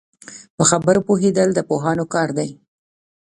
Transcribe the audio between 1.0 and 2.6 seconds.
پوهېدل د پوهانو کار دی